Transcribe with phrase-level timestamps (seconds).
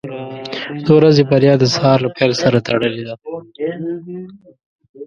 [0.85, 3.15] •د ورځې بریا د سهار له پیل سره تړلې ده.